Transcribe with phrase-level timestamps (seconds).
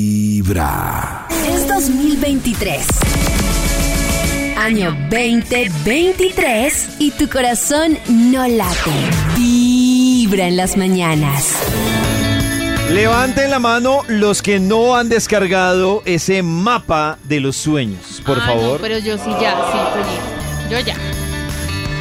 [0.00, 1.26] Vibra.
[1.48, 2.86] Es 2023.
[4.58, 8.90] Año 2023 y tu corazón no late.
[9.36, 11.54] Vibra en las mañanas.
[12.92, 18.46] Levanten la mano los que no han descargado ese mapa de los sueños, por Ah,
[18.46, 18.72] favor.
[18.72, 19.78] No, pero yo sí ya, sí.
[20.70, 20.96] Yo ya.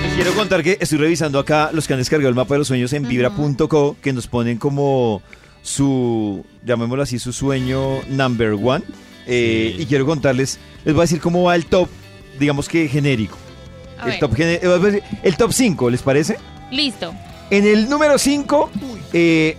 [0.04, 2.68] Les quiero contar que estoy revisando acá los que han descargado el mapa de los
[2.68, 5.22] sueños en vibra.co, que nos ponen como
[5.70, 8.84] su, llamémoslo así, su sueño number one.
[9.28, 11.88] Eh, Y quiero contarles, les voy a decir cómo va el top,
[12.40, 13.38] digamos que genérico.
[14.00, 14.20] A El ver.
[14.20, 16.38] top, gene- eh, el top 5, ¿les parece?
[16.72, 17.14] Listo.
[17.52, 18.70] En el número 5,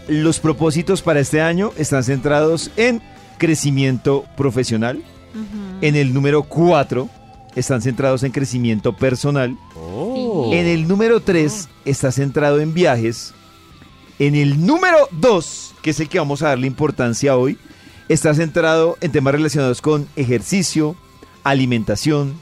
[0.09, 3.01] los propósitos para este año están centrados en
[3.39, 5.03] crecimiento profesional.
[5.81, 7.09] En el número 4
[7.55, 9.57] están centrados en crecimiento personal.
[9.75, 10.55] Sí.
[10.55, 13.35] En el número 3 está centrado en viajes.
[14.21, 17.57] En el número 2, que es el que vamos a darle importancia hoy,
[18.11, 20.95] está centrado en temas relacionados con ejercicio,
[21.43, 22.39] alimentación,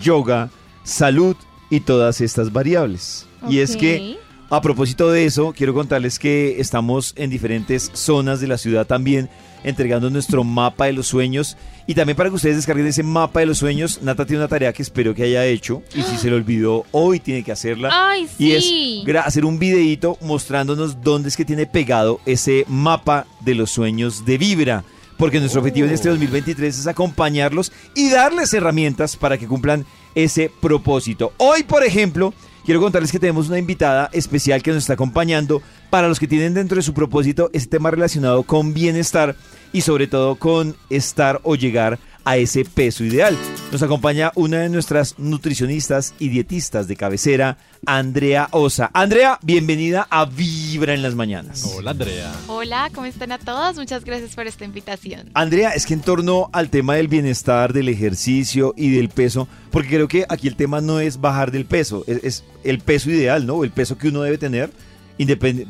[0.00, 0.50] yoga,
[0.82, 1.36] salud
[1.70, 3.26] y todas estas variables.
[3.48, 4.18] Y es que
[4.50, 9.28] a propósito de eso, quiero contarles que estamos en diferentes zonas de la ciudad también
[9.62, 13.46] entregando nuestro mapa de los sueños y también para que ustedes descarguen ese mapa de
[13.46, 16.36] los sueños, Nata tiene una tarea que espero que haya hecho y si se le
[16.36, 19.04] olvidó hoy tiene que hacerla Ay, y es sí.
[19.22, 24.38] hacer un videíto mostrándonos dónde es que tiene pegado ese mapa de los sueños de
[24.38, 24.84] Vibra.
[25.18, 30.48] Porque nuestro objetivo en este 2023 es acompañarlos y darles herramientas para que cumplan ese
[30.60, 31.32] propósito.
[31.38, 32.32] Hoy, por ejemplo,
[32.68, 35.62] quiero contarles que tenemos una invitada especial que nos está acompañando.
[35.88, 39.36] Para los que tienen dentro de su propósito ese tema relacionado con bienestar
[39.72, 41.98] y sobre todo con estar o llegar
[42.28, 43.34] a ese peso ideal.
[43.72, 48.90] Nos acompaña una de nuestras nutricionistas y dietistas de cabecera, Andrea Osa.
[48.92, 51.64] Andrea, bienvenida a Vibra en las mañanas.
[51.74, 52.30] Hola Andrea.
[52.46, 53.76] Hola, ¿cómo están a todos?
[53.76, 55.30] Muchas gracias por esta invitación.
[55.32, 59.88] Andrea, es que en torno al tema del bienestar, del ejercicio y del peso, porque
[59.88, 63.46] creo que aquí el tema no es bajar del peso, es, es el peso ideal,
[63.46, 63.64] ¿no?
[63.64, 64.70] El peso que uno debe tener,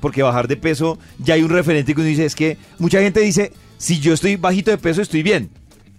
[0.01, 3.21] porque bajar de peso ya hay un referente que uno dice, es que mucha gente
[3.21, 5.51] dice, si yo estoy bajito de peso, estoy bien.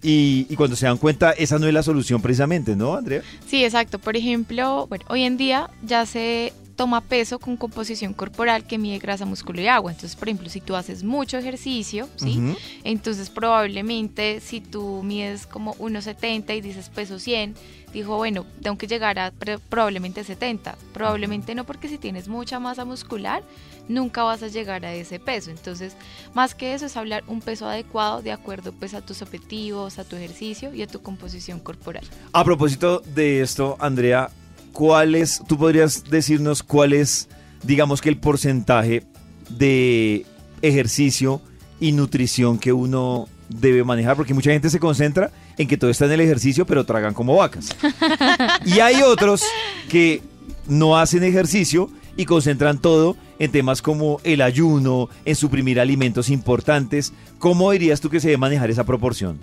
[0.02, 3.22] Y, y cuando se dan cuenta, esa no es la solución precisamente, ¿no, Andrea?
[3.48, 4.00] Sí, exacto.
[4.00, 9.00] Por ejemplo, bueno, hoy en día ya se toma peso con composición corporal que mide
[9.00, 9.92] grasa, músculo y agua.
[9.92, 12.40] Entonces, por ejemplo, si tú haces mucho ejercicio, ¿sí?
[12.86, 17.56] Entonces, probablemente si tú mides como 1,70 y dices peso 100,
[17.92, 19.34] dijo, bueno, tengo que llegar a
[19.68, 20.78] probablemente 70.
[20.94, 23.44] Probablemente no, porque si tienes mucha masa muscular,
[23.90, 25.52] nunca vas a llegar a ese peso.
[25.52, 25.98] Entonces,
[26.34, 30.06] más que eso es hablar un peso adecuado de acuerdo pues a tus objetivos, a
[30.06, 32.06] tu ejercicio y a tu composición corporal.
[32.32, 34.30] A propósito de esto, Andrea,
[34.72, 37.28] ¿cuál es, tú podrías decirnos cuál es,
[37.64, 39.04] digamos que el porcentaje
[39.50, 40.26] de
[40.62, 41.42] ejercicio
[41.80, 44.16] y nutrición que uno debe manejar?
[44.16, 47.36] Porque mucha gente se concentra en que todo está en el ejercicio, pero tragan como
[47.36, 47.76] vacas.
[48.66, 49.44] Y hay otros
[49.90, 50.22] que
[50.68, 51.90] no hacen ejercicio
[52.20, 57.14] y concentran todo en temas como el ayuno, en suprimir alimentos importantes.
[57.38, 59.40] ¿Cómo dirías tú que se debe manejar esa proporción?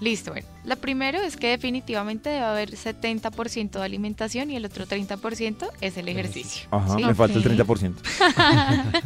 [0.00, 0.48] Listo, bueno.
[0.64, 5.98] Lo primero es que definitivamente debe haber 70% de alimentación y el otro 30% es
[5.98, 6.66] el ejercicio.
[6.70, 7.04] Ajá, ¿sí?
[7.04, 7.68] me falta el Ok.
[7.68, 7.92] 30%.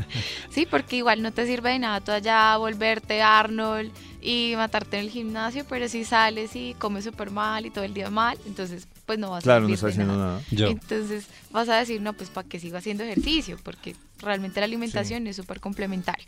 [0.50, 3.90] Sí, porque igual no te sirve de nada tú allá volverte Arnold
[4.22, 7.94] y matarte en el gimnasio, pero si sales y comes súper mal y todo el
[7.94, 10.32] día mal, entonces pues no vas Claro, a no servir está de haciendo nada.
[10.34, 10.42] nada.
[10.50, 10.66] Yo.
[10.68, 15.26] Entonces vas a decir, no, pues para qué sigo haciendo ejercicio, porque realmente la alimentación
[15.26, 16.26] es súper complementario.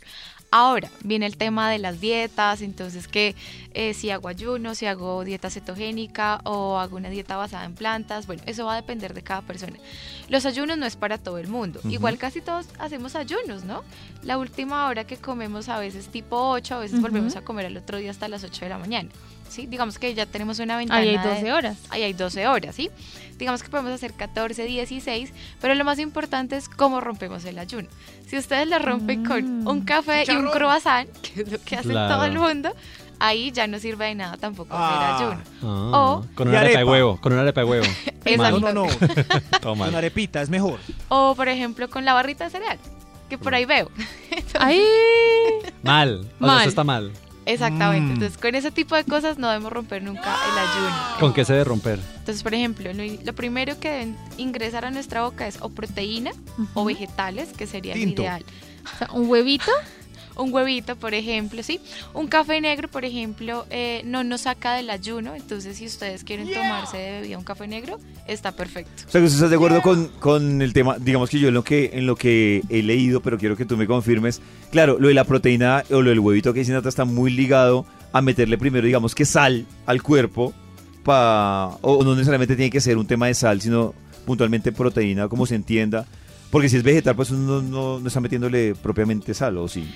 [0.49, 3.35] Ahora viene el tema de las dietas, entonces que
[3.75, 8.25] eh, si hago ayuno, si hago dieta cetogénica o hago una dieta basada en plantas,
[8.25, 9.77] bueno, eso va a depender de cada persona.
[10.27, 13.83] Los ayunos no es para todo el mundo, igual casi todos hacemos ayunos, ¿no?
[14.23, 17.77] La última hora que comemos a veces tipo 8, a veces volvemos a comer al
[17.77, 19.09] otro día hasta las 8 de la mañana.
[19.51, 19.67] ¿Sí?
[19.67, 20.99] Digamos que ya tenemos una ventana.
[21.01, 21.77] Ahí hay de- 12 horas.
[21.89, 22.89] Ahí hay 12 horas, ¿sí?
[23.37, 27.89] Digamos que podemos hacer 14, 16, pero lo más importante es cómo rompemos el ayuno.
[28.27, 29.67] Si ustedes lo rompen con Mm.
[29.67, 32.15] un café y un croissant, que es lo que hace Claro.
[32.15, 32.71] todo el mundo,
[33.19, 35.15] ahí ya no sirve de nada tampoco Ah.
[35.15, 35.41] hacer ayuno.
[35.63, 37.85] Ah, O- con Y una arepa de huevo, con una arepa de huevo.
[38.25, 38.59] Exacto.
[38.61, 38.87] No, no,
[39.63, 39.75] no.
[39.75, 39.93] Mal.
[39.95, 40.79] arepita es mejor.
[41.09, 42.77] O, por ejemplo, con la barrita de cereal,
[43.29, 43.91] que por ahí veo.
[44.59, 44.81] ¡Ay!
[45.83, 46.19] Mal.
[46.19, 46.59] O sea, Mal.
[46.61, 47.11] eso está mal.
[47.45, 48.11] Exactamente.
[48.11, 48.13] Mm.
[48.13, 50.95] Entonces, con ese tipo de cosas no debemos romper nunca el ayuno.
[51.19, 51.99] ¿Con qué se debe romper?
[52.19, 56.31] Entonces, por ejemplo, lo, lo primero que deben ingresar a nuestra boca es o proteína
[56.73, 58.21] o vegetales, que sería Tinto.
[58.21, 58.45] el ideal.
[58.93, 59.71] O sea, un huevito
[60.35, 61.79] un huevito, por ejemplo, ¿sí?
[62.13, 66.51] Un café negro, por ejemplo, eh, no nos saca del ayuno, entonces si ustedes quieren
[66.51, 69.03] tomarse de bebida un café negro, está perfecto.
[69.07, 71.53] O sea, que usted está de acuerdo con, con el tema, digamos que yo en
[71.53, 74.41] lo que, en lo que he leído, pero quiero que tú me confirmes.
[74.71, 77.85] Claro, lo de la proteína o lo del huevito que dice Nata está muy ligado
[78.13, 80.53] a meterle primero, digamos que sal al cuerpo,
[81.03, 83.93] pa, o no necesariamente tiene que ser un tema de sal, sino
[84.25, 86.05] puntualmente proteína, como se entienda.
[86.51, 89.89] Porque si es vegetal, pues uno no, no- no está metiéndole propiamente sal, ¿o sí?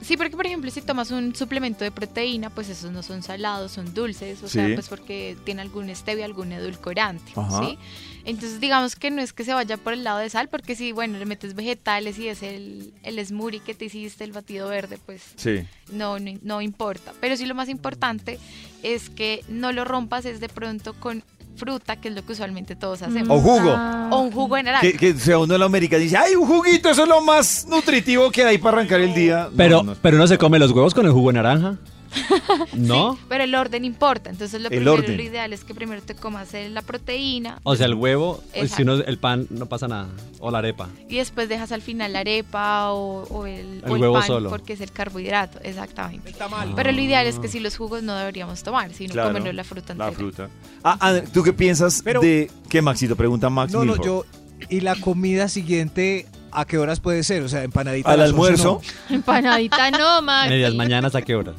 [0.00, 3.72] Sí, porque por ejemplo si tomas un suplemento de proteína, pues esos no son salados,
[3.72, 4.54] son dulces, o Sí.
[4.54, 7.60] sea, pues porque tiene algún stevia, algún edulcorante, Ajá.
[7.64, 7.78] ¿sí?
[8.24, 10.92] Entonces digamos que no es que se vaya por el lado de sal, porque si,
[10.92, 14.98] bueno, le metes vegetales y es el, el smoothie que te hiciste, el batido verde,
[15.04, 15.60] pues Sí.
[15.90, 17.12] no, no, no importa.
[17.20, 18.38] Pero sí lo más importante
[18.82, 21.24] es que no lo rompas es de pronto con
[21.58, 23.36] fruta, que es lo que usualmente todos hacemos.
[23.36, 23.74] O jugo.
[23.76, 24.08] Ah.
[24.12, 24.80] O un jugo de naranja.
[24.82, 26.88] Que, que sea uno de la América dice, ¡ay, un juguito!
[26.88, 29.48] Eso es lo más nutritivo que hay para arrancar el día.
[29.50, 29.94] No, Pero, no.
[30.00, 31.76] pero uno se come los huevos con el jugo de naranja.
[32.72, 33.14] ¿No?
[33.14, 34.30] Sí, pero el orden importa.
[34.30, 35.16] Entonces lo El primero, orden.
[35.16, 37.58] lo ideal es que primero te comas la proteína.
[37.62, 38.76] O sea, el huevo, Exacto.
[38.76, 40.08] si uno, el pan, no pasa nada.
[40.40, 40.88] O la arepa.
[41.08, 44.26] Y después dejas al final la arepa o, o el, El o el huevo pan
[44.26, 44.50] solo.
[44.50, 46.32] porque es el carbohidrato, exactamente.
[46.50, 46.72] mal.
[46.76, 49.64] Pero lo ideal es que si los jugos no deberíamos tomar, sino Claro, comernos la
[49.64, 50.16] fruta La entera.
[50.18, 50.48] fruta.
[50.84, 53.16] Ah, André, ¿tú qué piensas Pero- de qué Maxito?
[53.16, 54.24] Pregunta Max No, no, yo.
[54.68, 57.42] ¿Y la comida siguiente a qué horas puede ser?
[57.42, 58.10] O sea, empanadita.
[58.10, 58.80] Al las 11, almuerzo.
[59.10, 60.50] Empanadita no, Maxi.
[60.50, 61.52] Medias mañanas, ¿a qué hora?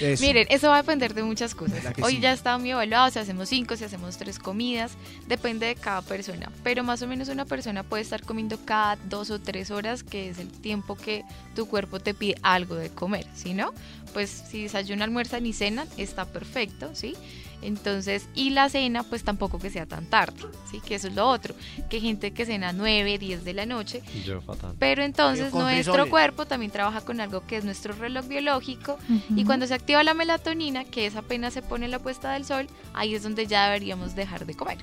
[0.00, 0.22] Eso.
[0.22, 1.76] Miren, eso va a depender de muchas cosas.
[1.76, 2.20] ¿Verdad que Hoy sí?
[2.20, 4.92] ya está muy evaluado, si hacemos cinco, si hacemos tres comidas,
[5.26, 6.50] depende de cada persona.
[6.62, 10.28] Pero más o menos una persona puede estar comiendo cada dos o tres horas, que
[10.30, 11.24] es el tiempo que
[11.54, 13.26] tu cuerpo te pide algo de comer.
[13.34, 13.72] Si no,
[14.12, 17.14] pues si desayuna, almuerza ni cena, está perfecto, ¿sí?
[17.62, 20.40] Entonces, y la cena, pues tampoco que sea tan tarde,
[20.70, 20.80] ¿sí?
[20.80, 21.54] Que eso es lo otro.
[21.90, 24.74] Que hay gente que cena 9, 10 de la noche, Yo fatal.
[24.78, 26.10] pero entonces nuestro frisoles.
[26.10, 28.96] cuerpo también trabaja con algo que es nuestro reloj biológico
[29.34, 32.68] y cuando se activa la melatonina, que es apenas se pone la puesta del sol,
[32.94, 34.78] ahí es donde ya deberíamos dejar de comer.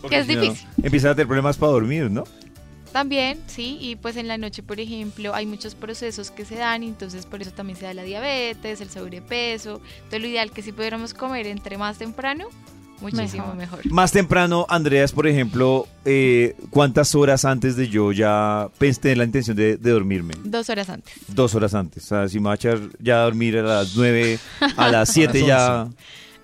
[0.00, 0.68] Porque que es si no, difícil.
[0.82, 2.24] empiezan a tener problemas para dormir, ¿no?
[2.96, 6.82] También, sí, y pues en la noche, por ejemplo, hay muchos procesos que se dan,
[6.82, 9.82] entonces por eso también se da la diabetes, el sobrepeso.
[9.96, 12.46] Entonces lo ideal que si pudiéramos comer entre más temprano,
[13.02, 13.56] muchísimo Mejor.
[13.82, 13.92] mejor.
[13.92, 19.24] Más temprano, Andreas, por ejemplo, eh, ¿cuántas horas antes de yo ya pues, tener la
[19.24, 20.32] intención de, de dormirme?
[20.44, 21.12] Dos horas antes.
[21.28, 22.02] Dos horas antes.
[22.04, 24.38] O sea, si me voy a echar ya a dormir a las nueve,
[24.78, 25.86] a las siete ya...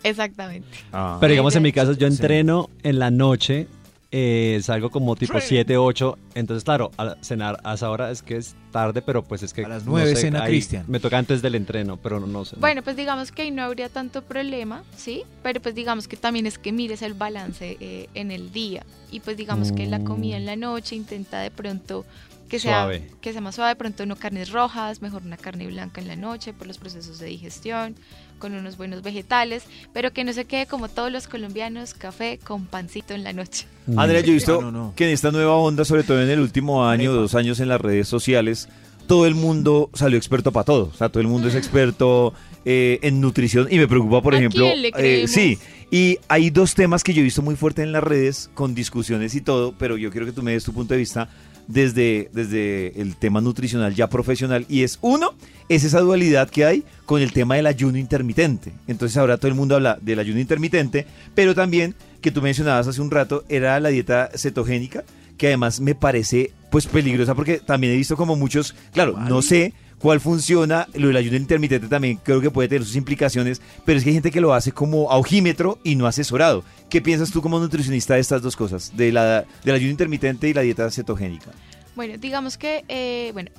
[0.03, 0.69] Exactamente.
[0.93, 1.17] Ah.
[1.19, 2.13] Pero digamos, en mi caso, yo Sí.
[2.13, 3.69] entreno en la noche,
[4.13, 6.19] eh, salgo como tipo 7, 8.
[6.35, 9.65] Entonces, claro, a cenar a esa hora es que es tarde, pero pues es que.
[9.65, 10.85] A las no nueve sé, cena Cristian.
[10.89, 12.57] Me toca antes del entreno, pero no, no sé.
[12.59, 15.23] Bueno, pues digamos que ahí no habría tanto problema, ¿sí?
[15.45, 18.85] Pero pues digamos que también es que mires el balance eh, en el día.
[19.13, 22.05] Y pues digamos que la comida en la noche intenta de pronto
[22.49, 23.11] que sea, Suave.
[23.23, 26.17] que sea más suave, de pronto no carnes rojas, mejor una carne blanca en la
[26.17, 27.95] noche por los procesos de digestión,
[28.39, 29.63] con unos buenos vegetales,
[29.95, 33.67] pero que no se quede como todos los colombianos, café con pancito en la noche.
[33.97, 34.93] Andrea, yo he visto No, no, no.
[34.95, 37.81] que en esta nueva onda, sobre todo en el último año, dos años en las
[37.81, 38.62] redes sociales,
[39.07, 40.91] todo el mundo salió experto para todo.
[40.93, 42.33] O sea, todo el mundo es experto
[42.65, 45.59] eh, en nutrición y me preocupa, por ¿A ejemplo, quién le eh, sí.
[45.91, 49.35] Y hay dos temas que yo he visto muy fuerte en las redes, con discusiones
[49.35, 51.29] y todo, pero yo quiero que tú me des tu punto de vista
[51.67, 54.65] desde, desde el tema nutricional ya profesional.
[54.69, 55.35] Y es uno,
[55.69, 58.73] es esa dualidad que hay con el tema del ayuno intermitente.
[58.87, 63.01] Entonces ahora todo el mundo habla del ayuno intermitente, pero también que tú mencionabas hace
[63.01, 65.05] un rato era la dieta cetogénica,
[65.43, 69.75] que además me parece pues peligrosa porque también he visto como muchos, claro, no sé
[69.99, 74.05] cuál funciona, lo del ayuno intermitente también creo que puede tener sus implicaciones, pero es
[74.05, 76.63] que hay gente que lo hace como a ojímetro y no asesorado.
[76.89, 80.55] ¿Qué piensas tú como nutricionista de estas dos cosas, de la, del ayuno intermitente y
[80.55, 81.51] la dieta cetogénica?
[81.97, 83.51] Bueno, digamos que, eh, bueno,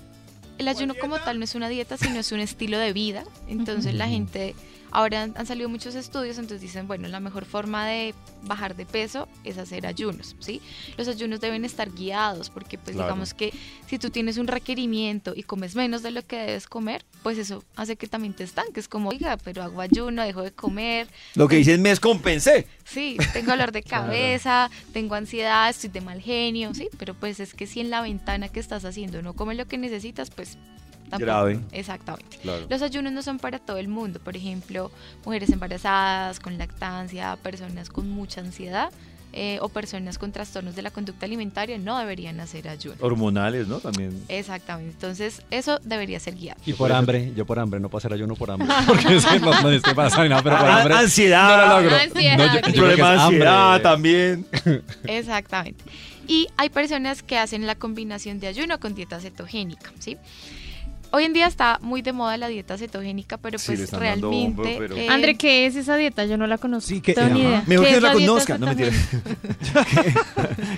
[0.60, 3.25] el ayuno como tal no es una dieta, sino es un estilo de vida.
[3.50, 4.55] Entonces la gente,
[4.93, 8.85] ahora han, han salido muchos estudios, entonces dicen, bueno, la mejor forma de bajar de
[8.85, 10.62] peso es hacer ayunos, ¿sí?
[10.97, 13.09] Los ayunos deben estar guiados, porque pues Claro.
[13.09, 13.51] digamos que
[13.88, 17.63] si tú tienes un requerimiento y comes menos de lo que debes comer, pues eso
[17.75, 21.57] hace que también te estanques, como, oiga, pero hago ayuno, dejo de comer, Lo que
[21.57, 22.67] dicen me descompensé.
[22.85, 27.53] Sí, tengo dolor de cabeza, tengo ansiedad, estoy de mal genio, sí, pero pues es
[27.53, 30.57] que si en la ventana que estás haciendo no comes lo que necesitas, pues
[31.10, 31.19] tampoco.
[31.25, 31.60] Grave.
[31.72, 32.38] Exactamente.
[32.41, 32.65] Claro.
[32.69, 34.91] Los ayunos no son para todo el mundo, por ejemplo,
[35.25, 38.89] mujeres embarazadas, con lactancia, personas con mucha ansiedad
[39.36, 42.98] eh, o personas con trastornos de la conducta alimentaria no deberían hacer ayuno.
[43.00, 43.79] Hormonales, ¿no?
[43.79, 44.24] También.
[44.27, 46.62] Exactamente, entonces eso debería ser guiado.
[46.67, 48.67] Y por hambre, yo por hambre, no puedo hacer ayuno por hambre.
[48.86, 50.93] Porque es que no, no estoy pasando nada, pero por Ah, hambre.
[50.95, 51.48] ansiedad.
[51.48, 51.95] No lo logro.
[51.98, 52.38] Ansiedad.
[52.38, 54.45] No, yo- yo que Problema es de ansiedad también.
[55.05, 55.83] Exactamente.
[56.27, 60.17] Y hay personas que hacen la combinación de ayuno con dieta cetogénica, ¿sí?
[61.15, 64.25] Hoy en día está muy de moda la dieta cetogénica, pero Sí, pues realmente...
[64.25, 66.25] bombo, pero- eh, André, ¿qué es esa dieta?
[66.25, 66.88] Yo no la conozco.
[66.89, 67.63] Sí, que- ni idea.
[67.67, 68.89] Mejor ¿Qué que es la conozca, no mentira.
[68.91, 70.13] ¿Qué,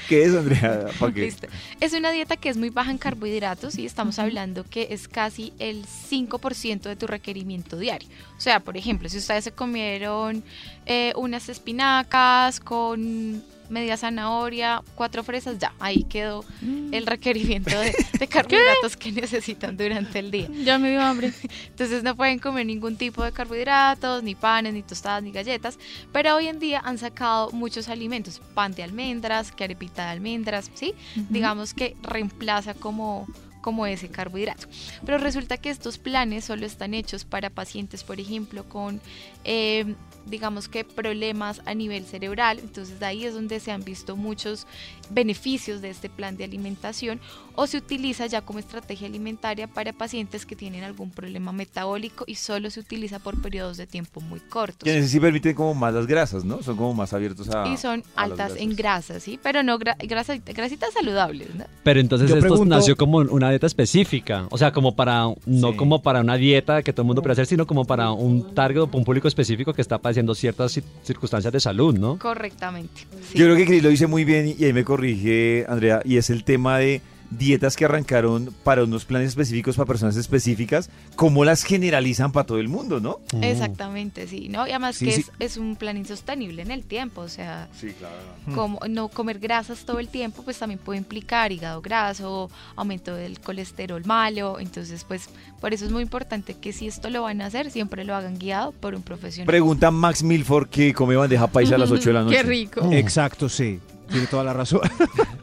[0.10, 0.88] qué es, Andrea?
[1.00, 1.22] ¿Para qué?
[1.22, 1.48] Listo.
[1.80, 5.54] Es una dieta que es muy baja en carbohidratos y estamos hablando que es casi
[5.58, 8.10] el 5% de tu requerimiento diario.
[8.38, 10.44] O sea, por ejemplo, si ustedes se comieron
[10.86, 16.44] eh, unas espinacas con media zanahoria, cuatro fresas, ya, ahí quedó
[16.92, 20.48] el requerimiento de, de carbohidratos que necesitan durante el día.
[20.64, 21.34] Ya me dio hambre.
[21.68, 25.78] Entonces no pueden comer ningún tipo de carbohidratos, ni panes, ni tostadas, ni galletas.
[26.12, 30.72] Pero hoy en día han sacado muchos alimentos, pan de almendras, que arepita de almendras,
[30.74, 30.94] ¿sí?
[31.30, 33.28] Digamos que reemplaza como
[33.66, 34.68] como ese carbohidrato.
[35.08, 39.02] Pero resulta que estos planes solo están hechos para pacientes, por ejemplo, con,
[39.44, 39.96] eh,
[40.28, 42.60] digamos que problemas a nivel cerebral.
[42.60, 44.68] Entonces de ahí es donde se han visto muchos
[45.10, 47.20] beneficios de este plan de alimentación
[47.56, 52.36] o se utiliza ya como estrategia alimentaria para pacientes que tienen algún problema metabólico y
[52.36, 54.84] solo se utiliza por periodos de tiempo muy cortos.
[54.84, 56.62] Que sí permiten como más las grasas, ¿no?
[56.62, 57.68] Son como más abiertos a.
[57.68, 59.40] Y son a las altas en grasas, ¿sí?
[59.42, 61.66] Pero no gra- grasa- grasitas saludables, ¿no?
[61.84, 65.72] Pero entonces Yo esto pregunto- nació como una dieta específica, o sea, como para, no
[65.72, 65.78] Sí.
[65.78, 68.80] como para una dieta que todo el mundo puede hacer, sino como para un target
[68.82, 72.18] o un público específico que está padeciendo ciertas ci- circunstancias de salud, ¿no?
[72.20, 73.02] Correctamente.
[73.32, 73.38] sí.
[73.38, 76.30] Yo creo que Cris lo dice muy bien y ahí me corrige, Andrea, y es
[76.30, 81.64] el tema de dietas que arrancaron para unos planes específicos para personas específicas, cómo las
[81.64, 83.20] generalizan para todo el mundo, ¿no?
[83.42, 84.66] Exactamente, sí, ¿no?
[84.68, 85.22] Y además Sí, que sí.
[85.22, 88.16] Es, es un plan insostenible en el tiempo, o sea, Sí, claro.
[88.54, 93.40] como no comer grasas todo el tiempo, pues también puede implicar hígado graso, aumento del
[93.40, 95.30] colesterol malo, entonces pues
[95.60, 98.38] por eso es muy importante que si esto lo van a hacer, siempre lo hagan
[98.38, 99.48] guiado por un profesional.
[99.48, 102.38] Pregunta Max Milford que come bandeja paisa a las 8 de la noche.
[102.38, 102.90] Qué rico.
[102.92, 103.80] Exacto, sí.
[104.10, 104.82] Tiene toda la razón.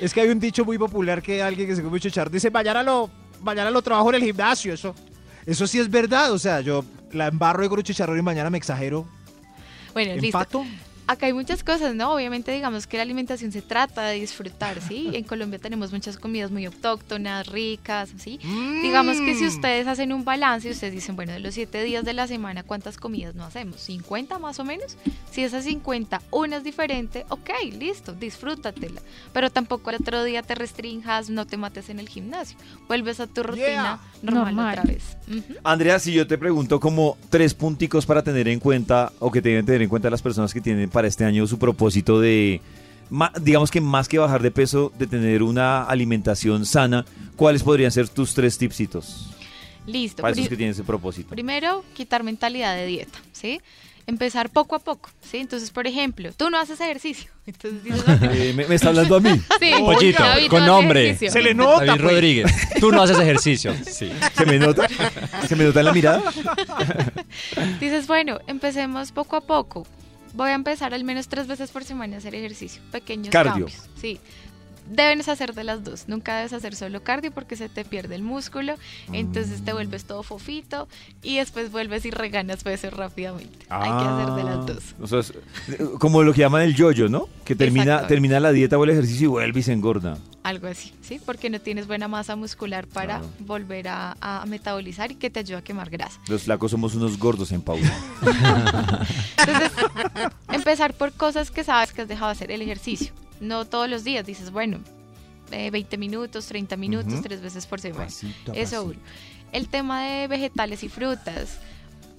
[0.00, 2.82] es que hay un dicho muy popular que alguien que se come chicharrón dice, mañana
[2.82, 3.10] lo,
[3.42, 4.74] mañana lo trabajo en el gimnasio.
[4.74, 4.94] Eso,
[5.44, 6.32] eso sí es verdad.
[6.32, 9.06] O sea, yo la embarro de con un chicharrón y mañana me exagero.
[9.92, 10.64] bueno, listo.
[11.06, 12.12] Acá hay muchas cosas, ¿no?
[12.12, 15.10] Obviamente digamos que la alimentación se trata de disfrutar, ¿sí?
[15.14, 18.38] En Colombia tenemos muchas comidas muy autóctonas, ricas, ¿sí?
[18.82, 22.04] Digamos que si ustedes hacen un balance y ustedes dicen, bueno, de los siete días
[22.04, 23.88] de la semana, ¿cuántas comidas no hacemos?
[23.88, 24.96] ¿50 más o menos?
[25.30, 29.00] Si esas 50, una es diferente, ok, listo, disfrútatela.
[29.32, 32.56] Pero tampoco el otro día te restrinjas, no te mates en el gimnasio.
[32.88, 34.00] Vuelves a tu rutina Yeah.
[34.22, 34.78] normal, Normal.
[34.78, 35.16] otra vez.
[35.64, 39.66] Andrea, si yo te pregunto como tres punticos para tener en cuenta o que deben
[39.66, 42.62] tener en cuenta las personas que tienen para este año su propósito de,
[43.42, 47.04] digamos que más que bajar de peso, de tener una alimentación sana,
[47.36, 49.28] ¿cuáles podrían ser tus tres tipsitos
[49.86, 50.22] Listo.
[50.22, 51.28] para esos que tienen ese propósito?
[51.28, 53.60] Primero, quitar mentalidad de dieta, ¿sí?
[54.06, 55.36] Empezar poco a poco, ¿sí?
[55.36, 57.30] Entonces, por ejemplo, tú no haces ejercicio.
[57.46, 59.30] Entonces dices, "Bueno, Eh, me, me está hablando a mí.
[59.60, 61.02] Sí, Pollito, David con no nombre.
[61.10, 61.30] ejercicio.
[61.32, 61.84] Se le nota.
[61.84, 62.12] David pues.
[62.12, 63.74] Rodríguez, tú no haces ejercicio.
[63.84, 64.10] Sí.
[64.34, 64.88] ¿Se me nota?
[65.46, 66.22] ¿Se me nota en la mirada?
[67.80, 69.86] dices, bueno, empecemos poco a poco.
[70.36, 72.82] Voy a empezar al menos tres veces por semana a hacer ejercicio.
[72.92, 73.52] Pequeños Cardio.
[73.52, 73.88] cambios.
[73.94, 74.20] Sí.
[74.88, 76.04] Debes hacer de las dos.
[76.08, 78.74] Nunca debes hacer solo cardio porque se te pierde el músculo.
[79.12, 80.88] Entonces te vuelves todo fofito
[81.22, 83.66] y después vuelves y reganas peso rápidamente.
[83.68, 84.82] Hay que hacer de las dos.
[84.92, 87.28] Ah, O sea, es, eh, como lo que llaman el yoyo, ¿no?
[87.44, 90.18] Que termina, termina la dieta o el ejercicio y vuelve y se engorda.
[90.42, 91.20] Algo así, ¿sí?
[91.24, 93.28] Porque no tienes buena masa muscular para Claro.
[93.40, 96.20] volver a, a metabolizar y que te ayude a quemar grasa.
[96.28, 97.92] Los flacos somos unos gordos en pausa.
[99.38, 99.72] Entonces,
[100.52, 103.12] empezar por cosas que sabes que has dejado de hacer el ejercicio.
[103.40, 104.80] No todos los días dices, bueno,
[105.52, 108.04] eh, 20 minutos, 30 minutos, tres veces por semana.
[108.06, 108.84] Pasito Eso pasito.
[108.84, 108.98] uno.
[109.52, 111.58] El tema de vegetales y frutas.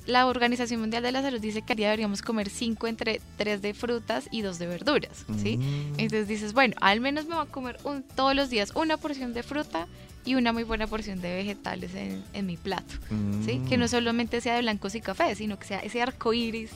[0.05, 3.61] La Organización Mundial de la Salud dice que al día deberíamos comer 5 entre 3
[3.61, 5.57] de frutas y 2 de verduras, ¿sí?
[5.57, 5.99] Mm.
[5.99, 9.33] Entonces dices, bueno, al menos me voy a comer un- todos los días una porción
[9.33, 9.85] de fruta
[10.23, 12.93] y una muy buena porción de vegetales en, en mi plato,
[13.45, 13.61] ¿sí?
[13.67, 13.79] Que Mm.
[13.81, 16.71] no solamente sea de blancos y café, sino que sea ese arco iris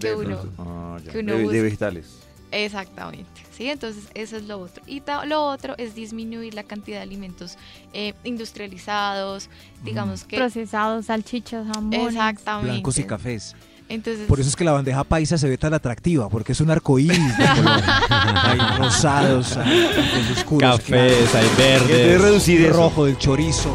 [0.00, 0.38] que De uno...
[0.56, 1.12] Ah, ya.
[1.12, 1.60] que uno de, de busca.
[1.62, 2.06] vegetales.
[2.52, 3.68] Exactamente, ¿sí?
[3.70, 4.82] Entonces eso es lo otro.
[4.86, 7.56] Y lo otro es disminuir la cantidad de alimentos
[7.92, 9.48] eh, industrializados,
[9.84, 10.36] digamos que...
[10.36, 12.08] Procesados, salchichas, jamones.
[12.08, 12.72] Exactamente.
[12.72, 13.54] Blancos y cafés.
[13.88, 16.70] Entonces, Por eso es que la bandeja paisa se ve tan atractiva, porque es un
[16.70, 17.82] arcoíris de color.
[18.10, 22.20] Hay rosados, hay cafés oscuros, Cafés, hay ¿Qué debe verdes.
[22.20, 22.72] reducir eso?
[22.76, 23.74] rojo del chorizo,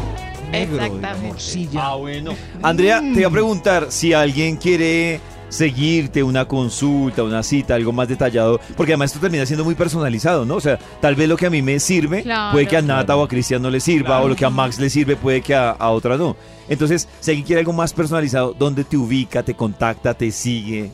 [0.50, 1.28] negro de la Exactamente.
[1.28, 1.80] morcilla.
[1.86, 2.34] Ah, bueno.
[2.62, 8.08] Andrea, te iba a preguntar si alguien quiere seguirte, una consulta, una cita, algo más
[8.08, 10.56] detallado, porque además esto termina siendo muy personalizado, ¿no?
[10.56, 13.06] O sea, tal vez lo que a mí me sirve Claro, puede que a Nata
[13.06, 13.20] claro.
[13.20, 15.54] o a Cristian no le sirva, o lo que a Max le sirve puede que
[15.54, 16.36] a, a otra no.
[16.68, 20.90] Entonces, si alguien quiere algo más personalizado, ¿dónde te ubica, te contacta, te sigue?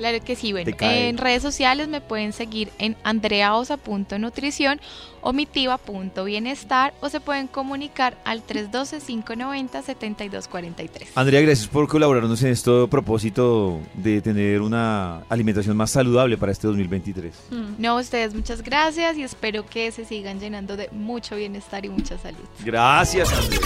[0.00, 4.80] Claro que sí, bueno, en redes sociales me pueden seguir en andreaosa.nutrición
[5.20, 11.08] o mitiva.bienestar o se pueden comunicar al 312-590-7243.
[11.16, 16.66] Andrea, gracias por colaborarnos en este propósito de tener una alimentación más saludable para este
[16.66, 17.34] 2023.
[17.76, 21.90] No, a ustedes muchas gracias y espero que se sigan llenando de mucho bienestar y
[21.90, 22.40] mucha salud.
[22.64, 23.60] Gracias, Andrea.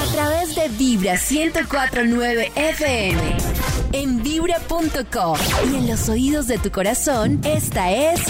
[0.00, 3.20] A través de Vibra 1049 FM.
[3.92, 5.36] En vibra.com.
[5.70, 8.20] Y en los oídos de tu corazón, esta es.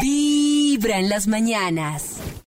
[0.00, 2.15] Vibra en las mañanas.